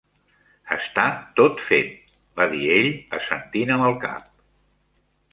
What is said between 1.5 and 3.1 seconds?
fet", va dir ell,